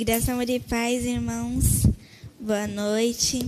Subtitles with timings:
[0.00, 1.84] Graça, amor e paz, irmãos.
[2.38, 3.40] Boa noite.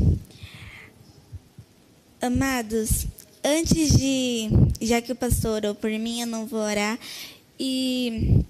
[2.21, 3.07] Amados,
[3.45, 4.49] antes de.
[4.81, 6.99] Já que o pastor orou por mim, eu não vou orar.
[7.57, 8.43] E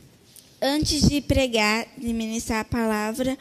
[0.63, 3.37] antes de pregar, de ministrar a palavra,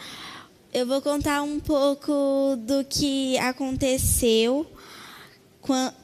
[0.73, 4.70] eu vou contar um pouco do que aconteceu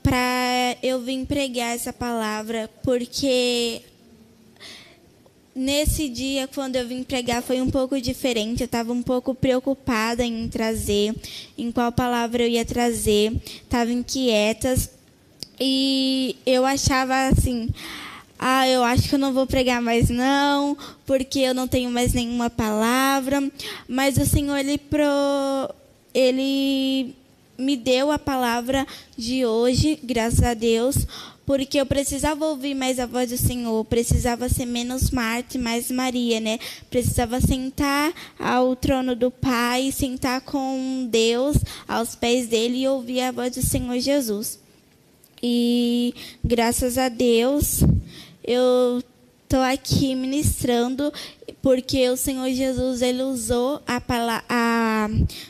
[0.02, 3.82] para eu vir pregar essa palavra, porque
[5.56, 8.62] nesse dia, quando eu vim pregar, foi um pouco diferente.
[8.62, 11.16] Eu estava um pouco preocupada em trazer,
[11.58, 13.32] em qual palavra eu ia trazer.
[13.64, 14.76] Estava inquieta.
[15.60, 17.70] E eu achava assim.
[18.38, 22.14] Ah, eu acho que eu não vou pregar mais não, porque eu não tenho mais
[22.14, 23.50] nenhuma palavra.
[23.88, 25.74] Mas o Senhor, Ele, pro,
[26.14, 27.16] ele
[27.58, 28.86] me deu a palavra
[29.18, 31.08] de hoje, graças a Deus,
[31.46, 35.92] porque eu precisava ouvir mais a voz do Senhor, precisava ser menos Marta e mais
[35.92, 36.58] Maria, né?
[36.90, 41.58] Precisava sentar ao trono do Pai, sentar com Deus
[41.88, 44.60] aos pés dele e ouvir a voz do Senhor Jesus.
[45.42, 47.82] E graças a Deus,
[48.44, 49.04] eu
[49.44, 51.14] estou aqui ministrando
[51.62, 54.02] porque o Senhor Jesus ele usou a,
[54.50, 55.10] a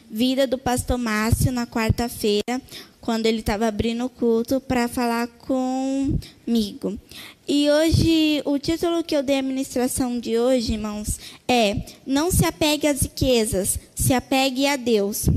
[0.09, 2.61] vida do pastor Márcio na quarta-feira
[3.05, 6.99] quando ele estava abrindo o culto para falar comigo.
[7.47, 12.43] E hoje, o título que eu dei à ministração de hoje, irmãos, é Não se
[12.43, 15.29] apegue às riquezas, se apegue a Deus.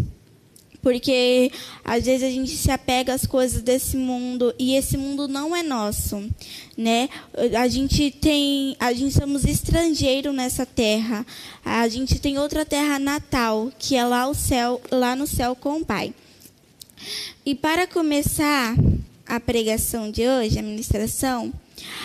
[0.80, 1.52] Porque
[1.84, 5.62] às vezes a gente se apega às coisas desse mundo e esse mundo não é
[5.62, 6.26] nosso,
[6.74, 7.10] né?
[7.58, 11.26] A gente tem, a gente somos estrangeiro nessa terra.
[11.62, 15.80] A gente tem outra terra natal, que é lá o céu, lá no céu com
[15.80, 16.14] o Pai.
[17.48, 18.74] E para começar
[19.26, 21.50] a pregação de hoje, a ministração,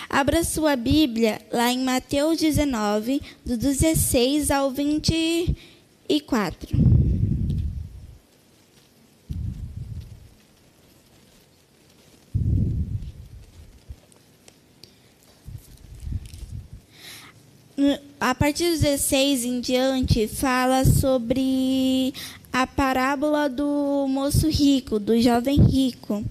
[0.09, 6.69] abra sua Bíblia lá em Mateus 19, do 16 ao 24.
[18.17, 22.13] A partir do 16 em diante, fala sobre
[22.53, 26.23] a parábola do moço rico, do jovem rico.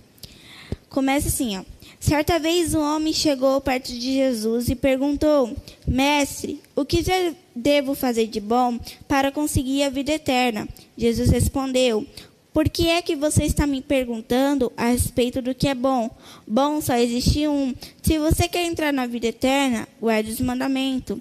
[0.88, 1.65] Começa assim, ó.
[1.99, 5.56] Certa vez um homem chegou perto de Jesus e perguntou:
[5.87, 7.03] Mestre, o que
[7.55, 10.69] devo fazer de bom para conseguir a vida eterna?
[10.97, 12.06] Jesus respondeu:
[12.53, 16.10] Por que é que você está me perguntando a respeito do que é bom?
[16.47, 17.75] Bom só existe um.
[18.03, 21.19] Se você quer entrar na vida eterna, guarde os mandamentos.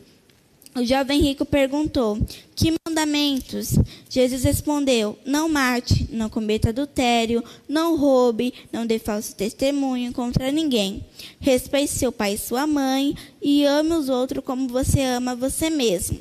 [0.75, 2.17] O jovem rico perguntou:
[2.55, 3.75] Que mandamentos?
[4.09, 11.05] Jesus respondeu: Não mate, não cometa adultério, não roube, não dê falso testemunho contra ninguém.
[11.39, 16.19] Respeite seu pai e sua mãe e ame os outros como você ama você mesmo.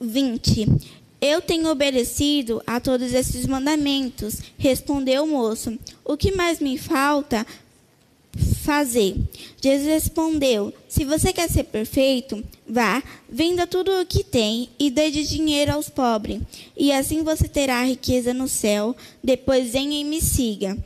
[0.00, 0.68] 20.
[1.20, 5.76] Eu tenho obedecido a todos esses mandamentos, respondeu o moço.
[6.04, 7.44] O que mais me falta
[8.66, 9.14] fazer?
[9.62, 13.00] Jesus respondeu: Se você quer ser perfeito, vá,
[13.30, 16.42] venda tudo o que tem e dê de dinheiro aos pobres,
[16.76, 18.94] e assim você terá riqueza no céu.
[19.22, 20.76] Depois venha e me siga.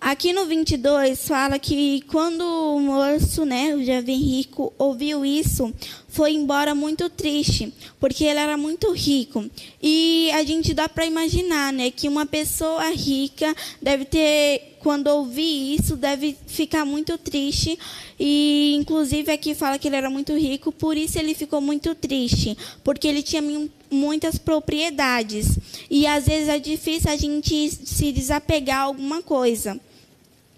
[0.00, 5.72] Aqui no 22 fala que quando o moço, né, o jovem rico, ouviu isso,
[6.08, 9.48] foi embora muito triste, porque ele era muito rico.
[9.82, 15.76] E a gente dá para imaginar, né, que uma pessoa rica deve ter, quando ouvir
[15.76, 17.78] isso, deve ficar muito triste.
[18.18, 22.56] E inclusive aqui fala que ele era muito rico, por isso ele ficou muito triste,
[22.82, 23.42] porque ele tinha
[23.90, 25.58] muitas propriedades.
[25.90, 29.78] E às vezes é difícil a gente se desapegar a alguma coisa.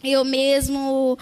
[0.05, 1.17] Eu mesmo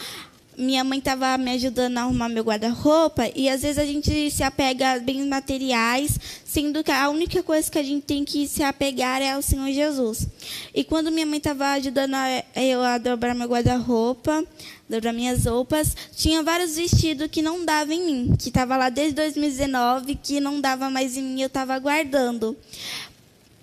[0.60, 4.42] minha mãe estava me ajudando a arrumar meu guarda-roupa e às vezes a gente se
[4.42, 8.62] apega a bens materiais, sendo que a única coisa que a gente tem que se
[8.62, 10.28] apegar é ao Senhor Jesus.
[10.74, 12.14] E quando minha mãe estava ajudando
[12.54, 14.44] eu a dobrar meu guarda-roupa,
[14.90, 19.14] dobrar minhas roupas, tinha vários vestidos que não dava em mim, que estava lá desde
[19.14, 22.56] 2019, que não dava mais em mim, eu estava guardando.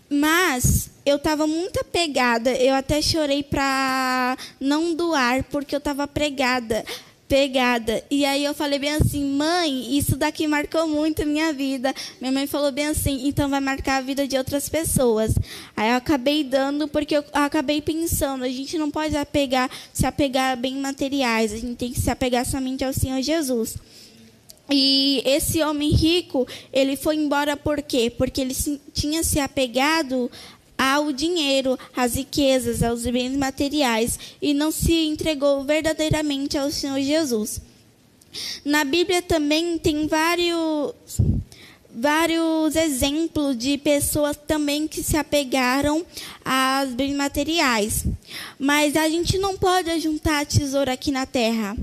[0.09, 6.85] Mas eu estava muito apegada, eu até chorei para não doar, porque eu estava pregada,
[7.27, 8.03] pegada.
[8.09, 11.94] E aí eu falei bem assim, mãe, isso daqui marcou muito a minha vida.
[12.19, 15.33] Minha mãe falou bem assim, então vai marcar a vida de outras pessoas.
[15.75, 20.53] Aí eu acabei dando, porque eu acabei pensando, a gente não pode apegar, se apegar
[20.53, 23.77] a bem materiais, a gente tem que se apegar somente ao Senhor Jesus.
[24.69, 28.09] E esse homem rico, ele foi embora por quê?
[28.09, 28.56] Porque ele
[28.94, 30.30] tinha se apegado
[30.77, 37.59] ao dinheiro, às riquezas, aos bens materiais e não se entregou verdadeiramente ao Senhor Jesus.
[38.63, 40.94] Na Bíblia também tem vários
[42.00, 46.06] vários exemplos de pessoas também que se apegaram
[46.45, 48.06] às bens materiais.
[48.59, 51.75] Mas a gente não pode juntar tesouro aqui na terra.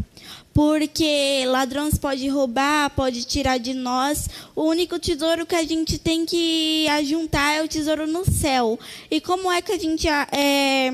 [0.54, 4.28] Porque ladrões podem roubar, pode tirar de nós.
[4.54, 8.78] O único tesouro que a gente tem que ajuntar é o tesouro no céu.
[9.10, 10.92] E como é que a gente é,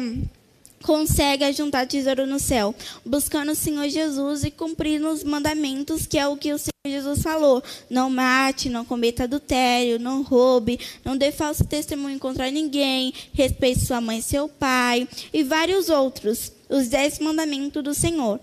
[0.82, 2.74] consegue juntar tesouro no céu?
[3.04, 7.22] Buscando o Senhor Jesus e cumprindo os mandamentos, que é o que o Senhor Jesus
[7.22, 13.80] falou: não mate, não cometa adultério, não roube, não dê falso testemunho contra ninguém, respeite
[13.80, 18.40] sua mãe e seu pai, e vários outros, os dez mandamentos do Senhor.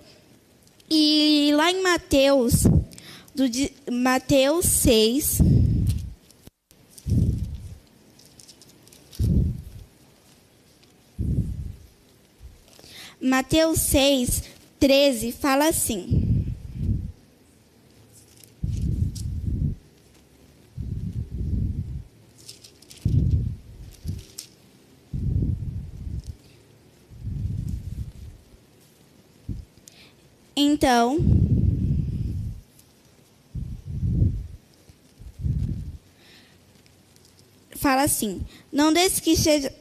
[0.89, 2.63] E lá em Mateus,
[3.35, 3.45] do,
[3.91, 5.39] Mateus 6.
[13.19, 14.43] Mateus 6,
[14.79, 16.26] 13 fala assim.
[30.59, 31.19] Então,
[37.75, 38.41] fala assim:
[38.73, 39.71] não deixe que seja.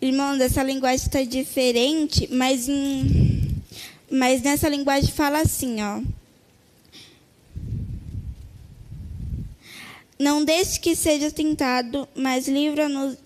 [0.00, 3.62] Irmãos, essa linguagem está diferente, mas, em...
[4.10, 6.00] mas nessa linguagem fala assim, ó.
[10.18, 13.18] Não deixe que seja tentado, mas livra-nos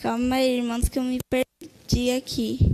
[0.00, 2.70] Calma aí, irmãos, que eu me perdi aqui.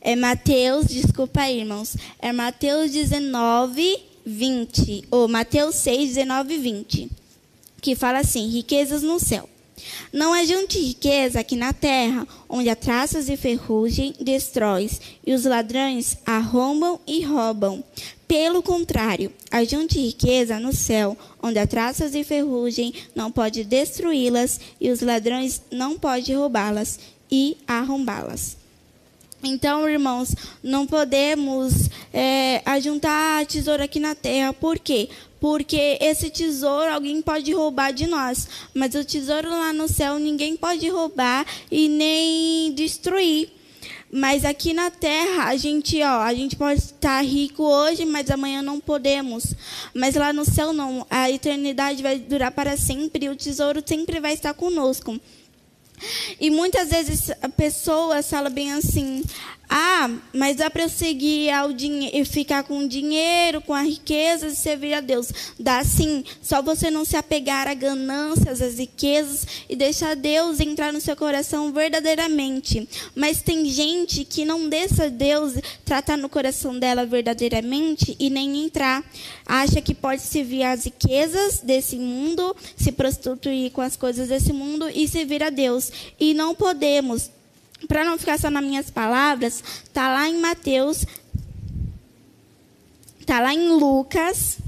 [0.00, 1.94] É Mateus, desculpa aí, irmãos.
[2.18, 5.04] É Mateus 19, 20.
[5.10, 7.10] Ou Mateus 6, 19 e 20.
[7.82, 9.46] Que fala assim: riquezas no céu.
[10.10, 14.88] Não ajunte riqueza aqui na terra, onde a traças e ferrugem destrói,
[15.26, 17.84] e os ladrões arrombam e roubam.
[18.30, 24.88] Pelo contrário, ajunte riqueza no céu, onde a traças e ferrugem não pode destruí-las, e
[24.88, 28.56] os ladrões não podem roubá-las e arrombá-las.
[29.42, 30.32] Então, irmãos,
[30.62, 34.52] não podemos é, ajuntar tesouro aqui na terra.
[34.52, 35.08] Por quê?
[35.40, 40.56] Porque esse tesouro alguém pode roubar de nós, mas o tesouro lá no céu ninguém
[40.56, 43.59] pode roubar e nem destruir.
[44.12, 48.60] Mas aqui na terra, a gente, ó, a gente pode estar rico hoje, mas amanhã
[48.60, 49.54] não podemos.
[49.94, 54.18] Mas lá no céu não, a eternidade vai durar para sempre e o tesouro sempre
[54.18, 55.18] vai estar conosco.
[56.40, 59.22] E muitas vezes a pessoa fala bem assim:
[59.72, 64.48] ah, mas dá para eu seguir ao dinheiro, ficar com o dinheiro, com a riqueza
[64.48, 65.32] e servir a Deus.
[65.60, 70.92] Dá sim, só você não se apegar a ganâncias, às riquezas e deixar Deus entrar
[70.92, 72.88] no seu coração verdadeiramente.
[73.14, 75.52] Mas tem gente que não deixa Deus
[75.84, 79.04] tratar no coração dela verdadeiramente e nem entrar.
[79.46, 84.90] Acha que pode servir às riquezas desse mundo, se prostituir com as coisas desse mundo
[84.92, 85.92] e servir a Deus.
[86.18, 87.30] E não podemos
[87.86, 89.62] para não ficar só nas minhas palavras,
[89.92, 91.04] tá lá em Mateus,
[93.26, 94.58] tá lá em Lucas,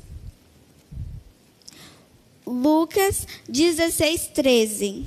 [2.47, 5.07] Lucas 16, 13.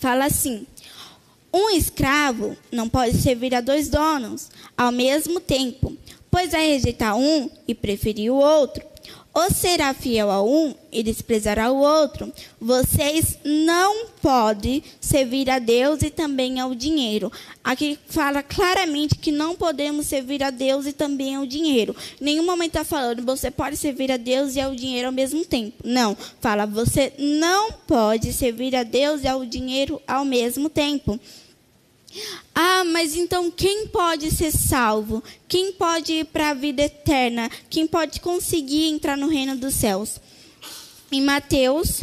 [0.00, 0.66] Fala assim:
[1.52, 5.96] um escravo não pode servir a dois donos ao mesmo tempo,
[6.30, 8.89] pois vai rejeitar um e preferir o outro
[9.32, 12.32] ou será fiel a um e desprezará o outro.
[12.60, 17.30] Vocês não podem servir a Deus e também ao dinheiro.
[17.62, 21.94] Aqui fala claramente que não podemos servir a Deus e também ao dinheiro.
[22.20, 25.76] Nenhum momento está falando você pode servir a Deus e ao dinheiro ao mesmo tempo.
[25.84, 26.16] Não.
[26.40, 31.18] Fala você não pode servir a Deus e ao dinheiro ao mesmo tempo.
[32.54, 35.22] Ah, mas então quem pode ser salvo?
[35.48, 37.50] Quem pode ir para a vida eterna?
[37.68, 40.20] Quem pode conseguir entrar no reino dos céus?
[41.12, 42.02] Em Mateus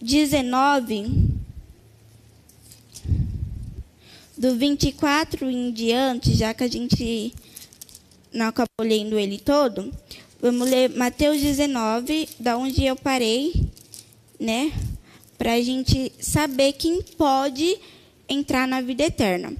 [0.00, 1.32] 19,
[4.36, 7.32] do 24 em diante, já que a gente
[8.32, 9.92] não acabou lendo ele todo,
[10.40, 13.52] vamos ler Mateus 19, da onde eu parei,
[14.40, 14.72] né?
[15.38, 17.78] Para a gente saber quem pode
[18.32, 19.54] entrar na vida eterna.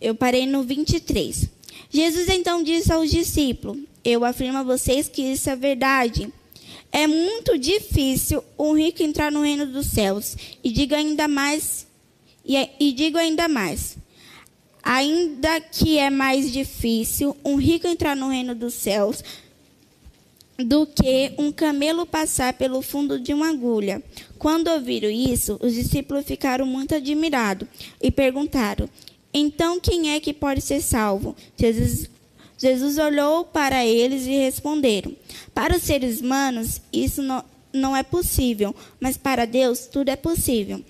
[0.00, 1.48] Eu parei no 23.
[1.90, 6.32] Jesus então disse aos discípulos: Eu afirmo a vocês que isso é verdade.
[6.92, 10.36] É muito difícil um rico entrar no reino dos céus.
[10.62, 11.86] E digo ainda mais,
[12.44, 13.96] e, e digo ainda mais:
[14.82, 19.22] Ainda que é mais difícil um rico entrar no reino dos céus
[20.58, 24.02] do que um camelo passar pelo fundo de uma agulha.
[24.38, 27.68] Quando ouviram isso, os discípulos ficaram muito admirados
[28.00, 28.88] e perguntaram:
[29.32, 31.36] Então quem é que pode ser salvo?
[31.56, 32.08] Jesus,
[32.56, 35.14] Jesus olhou para eles e responderam:
[35.54, 40.82] Para os seres humanos, isso não, não é possível, mas para Deus tudo é possível.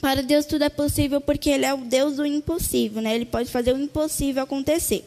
[0.00, 3.14] Para Deus tudo é possível porque Ele é o Deus do impossível, né?
[3.14, 5.04] Ele pode fazer o impossível acontecer.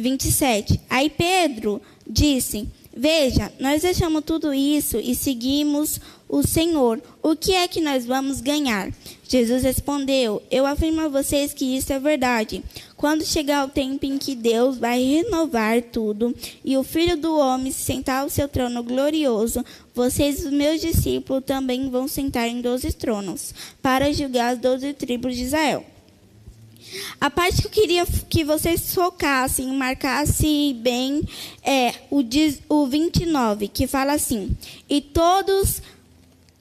[0.00, 0.80] 27.
[0.88, 2.66] Aí Pedro disse:
[2.96, 7.00] Veja, nós deixamos tudo isso e seguimos o Senhor.
[7.22, 8.90] O que é que nós vamos ganhar?
[9.28, 12.64] Jesus respondeu: Eu afirmo a vocês que isso é verdade.
[12.96, 17.70] Quando chegar o tempo em que Deus vai renovar tudo e o Filho do Homem
[17.70, 19.64] se sentar ao seu trono glorioso,
[19.94, 25.36] vocês, os meus discípulos, também vão sentar em doze tronos para julgar as doze tribos
[25.36, 25.84] de Israel.
[27.20, 31.22] A parte que eu queria que vocês focassem, marcassem bem,
[31.62, 32.24] é o,
[32.68, 34.56] o 29, que fala assim:
[34.88, 35.82] E todos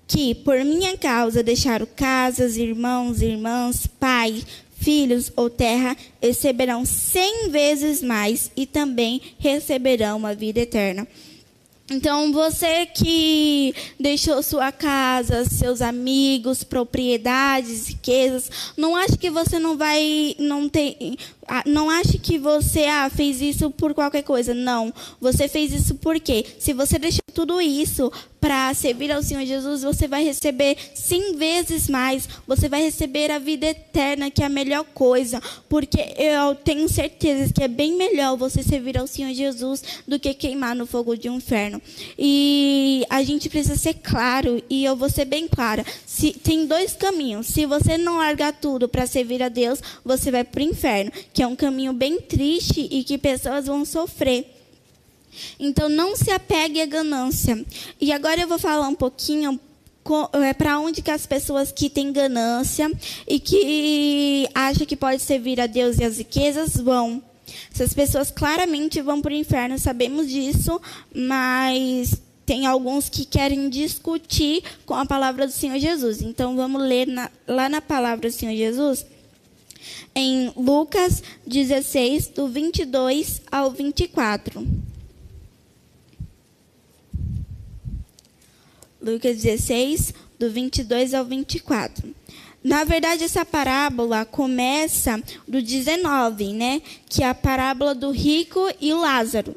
[0.08, 4.44] que por minha causa deixaram casas, irmãos, irmãs, pai,
[4.80, 11.08] filhos ou terra, receberão cem vezes mais e também receberão a vida eterna.
[11.92, 19.76] Então, você que deixou sua casa, seus amigos, propriedades, riquezas, não ache que você não
[19.76, 21.18] vai, não tem,
[21.66, 24.54] não ache que você ah, fez isso por qualquer coisa.
[24.54, 29.84] Não, você fez isso porque se você deixou tudo isso para servir ao Senhor Jesus,
[29.84, 32.28] você vai receber cem vezes mais.
[32.48, 35.42] Você vai receber a vida eterna, que é a melhor coisa.
[35.68, 40.34] Porque eu tenho certeza que é bem melhor você servir ao Senhor Jesus do que
[40.34, 41.82] queimar no fogo de um inferno.
[42.18, 45.86] E a gente precisa ser claro, e eu vou ser bem clara.
[46.06, 47.48] Se, tem dois caminhos.
[47.48, 51.44] Se você não largar tudo para servir a Deus, você vai para o inferno, que
[51.44, 54.46] é um caminho bem triste e que pessoas vão sofrer.
[55.58, 57.66] Então, não se apegue à ganância.
[58.02, 59.58] E agora eu vou falar um pouquinho
[60.34, 62.92] é, para onde que as pessoas que têm ganância
[63.26, 67.24] e que acham que pode servir a Deus e as riquezas vão.
[67.74, 70.82] Essas pessoas claramente vão para o inferno, sabemos disso,
[71.16, 76.22] mas tem alguns que querem discutir com a palavra do Senhor Jesus.
[76.22, 79.06] Então, vamos ler na, lá na palavra do Senhor Jesus,
[80.16, 84.68] em Lucas 16, do 22 ao 24.
[89.02, 92.14] Lucas 16, do 22 ao 24.
[92.62, 96.82] Na verdade, essa parábola começa do 19, né?
[97.08, 99.56] Que é a parábola do rico e Lázaro.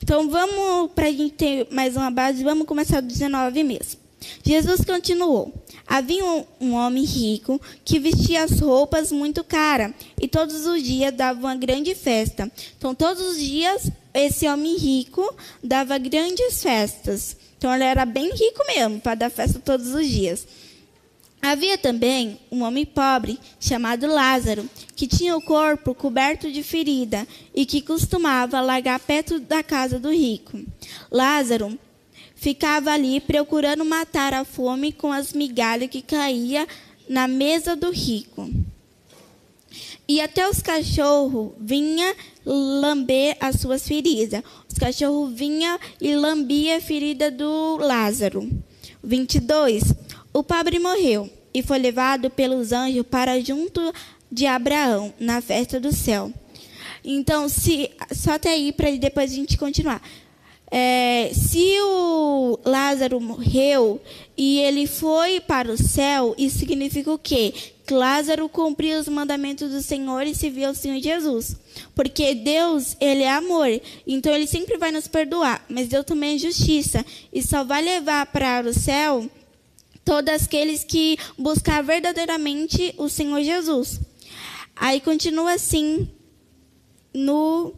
[0.00, 4.01] Então, vamos, para a gente ter mais uma base, vamos começar do 19 mesmo.
[4.44, 5.52] Jesus continuou:
[5.86, 11.14] Havia um, um, homem rico que vestia as roupas muito caras e todos os dias
[11.14, 12.50] dava uma grande festa.
[12.76, 17.36] Então, todos os dias, esse homem rico dava grandes festas.
[17.56, 20.46] Então ele era bem rico mesmo, para dar festa todos os dias.
[21.40, 27.66] Havia também um homem pobre, chamado Lázaro, que tinha o corpo coberto de ferida e
[27.66, 30.60] que costumava largar perto da casa do rico.
[31.10, 31.76] Lázaro
[32.42, 36.66] ficava ali procurando matar a fome com as migalhas que caía
[37.08, 38.50] na mesa do rico.
[40.08, 44.42] E até os cachorros vinha lamber as suas feridas.
[44.68, 48.50] Os cachorros vinha e lambia a ferida do Lázaro.
[49.04, 49.94] 22.
[50.32, 53.80] O pobre morreu e foi levado pelos anjos para junto
[54.32, 56.32] de Abraão na festa do céu.
[57.04, 60.02] Então, se só até aí para depois a gente continuar.
[60.74, 64.00] É, se o Lázaro morreu
[64.34, 67.52] e ele foi para o céu, isso significa o quê?
[67.86, 71.56] Que Lázaro cumpriu os mandamentos do Senhor e se viu ao Senhor Jesus.
[71.94, 73.68] Porque Deus, ele é amor,
[74.06, 78.24] então ele sempre vai nos perdoar, mas Deus também é justiça e só vai levar
[78.32, 79.28] para o céu
[80.02, 84.00] todos aqueles que buscar verdadeiramente o Senhor Jesus.
[84.74, 86.08] Aí continua assim
[87.12, 87.74] no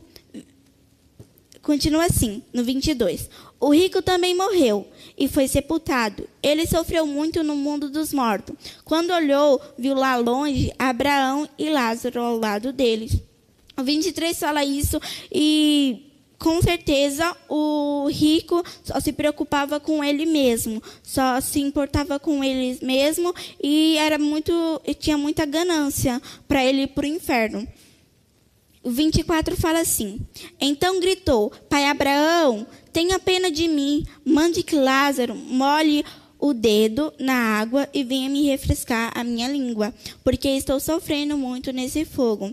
[1.64, 3.30] Continua assim, no 22.
[3.58, 6.28] O rico também morreu e foi sepultado.
[6.42, 8.54] Ele sofreu muito no mundo dos mortos.
[8.84, 13.18] Quando olhou, viu lá longe Abraão e Lázaro ao lado deles.
[13.78, 15.00] O 23 fala isso
[15.32, 22.44] e com certeza o rico só se preocupava com ele mesmo, só se importava com
[22.44, 24.52] ele mesmo e era muito
[24.98, 27.66] tinha muita ganância para ele ir para o inferno.
[28.84, 30.20] O 24 fala assim:
[30.60, 36.04] Então gritou: Pai Abraão, tenha pena de mim, mande que Lázaro molhe
[36.38, 41.72] o dedo na água e venha me refrescar a minha língua, porque estou sofrendo muito
[41.72, 42.52] nesse fogo.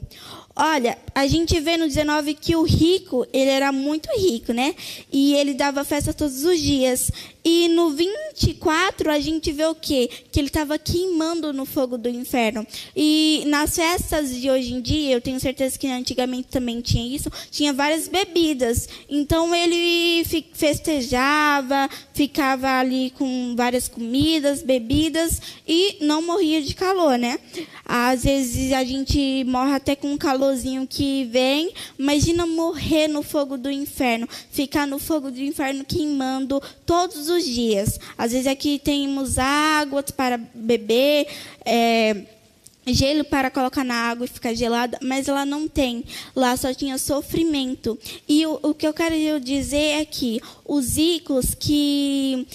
[0.56, 4.76] Olha, a gente vê no 19 que o rico, ele era muito rico, né?
[5.12, 7.12] E ele dava festa todos os dias.
[7.44, 10.10] E no 24 a gente vê o quê?
[10.32, 12.66] Que ele estava queimando no fogo do inferno.
[12.96, 17.32] E nas festas de hoje em dia, eu tenho certeza que antigamente também tinha isso,
[17.50, 18.88] tinha várias bebidas.
[19.10, 27.40] Então ele festejava, ficava ali com várias comidas, bebidas e não morria de calor, né?
[27.86, 31.74] Às vezes a gente morre até com um calorzinho que vem.
[31.98, 38.00] Imagina morrer no fogo do inferno, ficar no fogo do inferno queimando todos os dias.
[38.18, 41.28] Às vezes aqui temos água para beber,
[41.66, 42.26] é,
[42.88, 46.04] gelo para colocar na água e ficar gelada, mas ela não tem.
[46.36, 47.98] Lá só tinha sofrimento.
[48.28, 52.48] E o, o que eu quero dizer é que os ricos que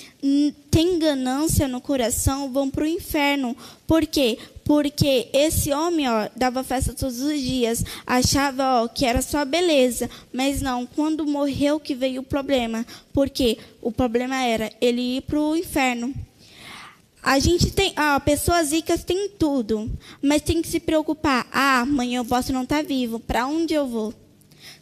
[0.71, 3.56] têm ganância no coração vão para o inferno.
[3.87, 4.38] Por quê?
[4.67, 10.11] Porque esse homem ó, dava festa todos os dias, achava ó, que era só beleza,
[10.33, 12.85] mas não, quando morreu que veio o problema.
[13.13, 16.13] Porque o problema era ele ir para o inferno.
[17.23, 19.89] A gente tem, ah, pessoas ricas têm tudo,
[20.21, 21.47] mas tem que se preocupar.
[21.53, 23.21] Ah, amanhã eu posso não estar tá vivo.
[23.21, 24.13] Para onde eu vou?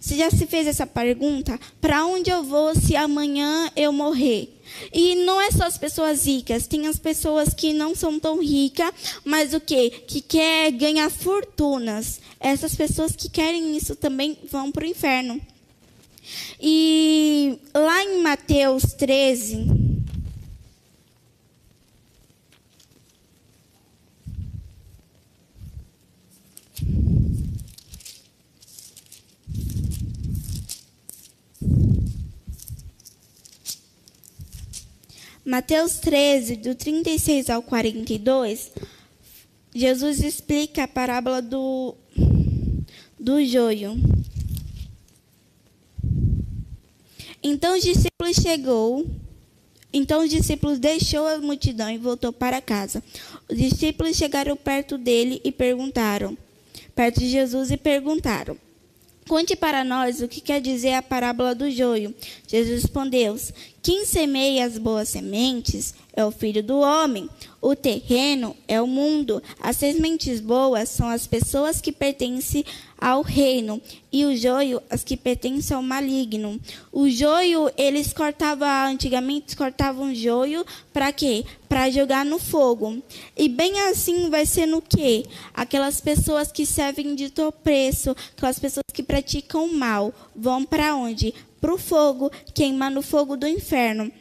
[0.00, 1.60] Você já se fez essa pergunta?
[1.78, 4.53] Para onde eu vou se amanhã eu morrer?
[4.92, 8.92] E não é só as pessoas ricas, tem as pessoas que não são tão ricas,
[9.24, 9.90] mas o quê?
[10.06, 12.20] Que quer ganhar fortunas.
[12.40, 15.40] Essas pessoas que querem isso também vão para o inferno.
[16.60, 19.66] E lá em Mateus 13,
[35.44, 38.72] Mateus 13, do 36 ao 42,
[39.74, 41.94] Jesus explica a parábola do,
[43.20, 43.94] do joio.
[47.42, 49.04] Então os discípulos chegou,
[49.92, 53.02] então os discípulos deixou a multidão e voltou para casa.
[53.46, 56.38] Os discípulos chegaram perto dele e perguntaram,
[56.94, 58.56] perto de Jesus e perguntaram:
[59.26, 62.14] Conte para nós o que quer dizer a parábola do joio.
[62.46, 63.36] Jesus respondeu:
[63.82, 67.28] Quem semeia as boas sementes é o filho do homem.
[67.60, 69.42] O terreno é o mundo.
[69.58, 72.64] As sementes boas são as pessoas que pertencem
[72.98, 73.80] ao reino
[74.12, 76.60] e o joio as que pertencem ao maligno.
[76.92, 81.44] O joio eles cortavam antigamente cortavam joio para quê?
[81.68, 83.02] Para jogar no fogo.
[83.36, 85.24] E bem assim vai ser no quê?
[85.52, 91.34] Aquelas pessoas que servem de tropeço, aquelas pessoas que praticam mal, vão para onde?
[91.60, 94.12] Para o fogo, queimar no fogo do inferno.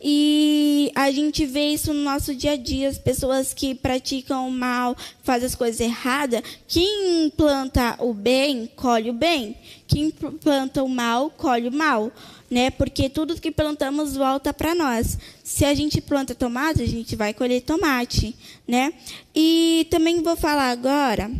[0.00, 4.50] E a gente vê isso no nosso dia a dia, as pessoas que praticam o
[4.50, 6.42] mal, fazem as coisas erradas.
[6.66, 9.56] Quem planta o bem, colhe o bem.
[9.86, 12.12] Quem planta o mal, colhe o mal.
[12.50, 12.70] Né?
[12.70, 15.18] Porque tudo que plantamos volta para nós.
[15.44, 18.34] Se a gente planta tomate, a gente vai colher tomate.
[18.66, 18.92] Né?
[19.34, 21.30] E também vou falar agora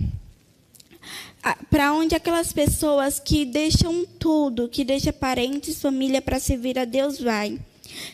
[1.70, 7.20] para onde aquelas pessoas que deixam tudo, que deixam parentes, família para servir a Deus
[7.20, 7.58] vai.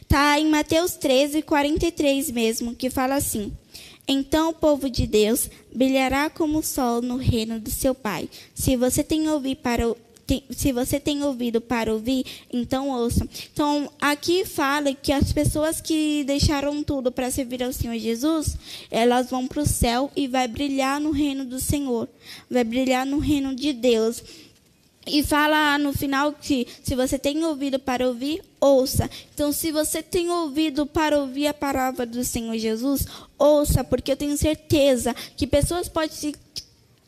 [0.09, 3.53] Tá em Mateus 13, 43 mesmo, que fala assim:
[4.07, 8.29] Então o povo de Deus brilhará como o sol no reino do seu Pai.
[8.55, 9.94] Se você tem ouvido para
[10.51, 13.29] se você tem ouvido para ouvir, então ouça.
[13.53, 18.57] Então, aqui fala que as pessoas que deixaram tudo para servir ao Senhor Jesus,
[18.90, 22.09] elas vão para o céu e vai brilhar no reino do Senhor,
[22.51, 24.23] vai brilhar no reino de Deus.
[25.07, 29.11] E fala no final que se você tem ouvido para ouvir, ouça.
[29.35, 33.07] Então, se você tem ouvido para ouvir a palavra do Senhor Jesus,
[33.38, 36.33] ouça, porque eu tenho certeza que pessoas podem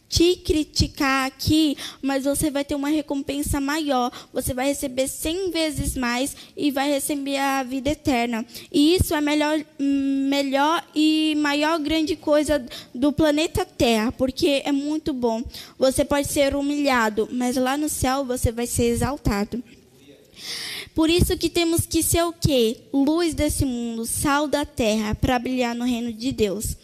[0.09, 4.12] te criticar aqui, mas você vai ter uma recompensa maior.
[4.35, 8.45] Você vai receber cem vezes mais e vai receber a vida eterna.
[8.71, 12.64] E isso é melhor, melhor e maior grande coisa
[12.95, 15.42] do planeta Terra, porque é muito bom.
[15.79, 19.62] Você pode ser humilhado, mas lá no céu você vai ser exaltado.
[20.96, 22.78] Por isso que temos que ser o quê?
[22.90, 26.74] Luz desse mundo, sal da terra, para brilhar no reino de Deus.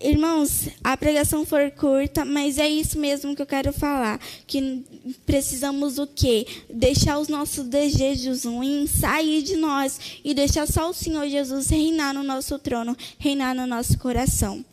[0.00, 4.18] Irmãos, a pregação foi curta, mas é isso mesmo que eu quero falar.
[4.44, 4.84] Que
[5.24, 6.48] precisamos o quê?
[6.68, 12.12] Deixar os nossos desejos ruins sair de nós e deixar só o Senhor Jesus reinar
[12.12, 14.64] no nosso trono, reinar no nosso coração.